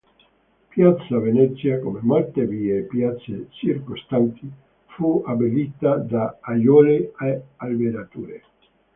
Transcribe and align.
Piazza 0.71 1.19
Venezia, 1.19 1.79
come 1.79 1.99
molte 2.01 2.47
vie 2.47 2.77
e 2.79 2.83
piazze 2.85 3.49
circostanti, 3.51 4.51
fu 4.87 5.21
abbellita 5.23 5.97
da 5.97 6.39
aiuole 6.41 7.11
e 7.21 7.43
alberature. 7.57 8.41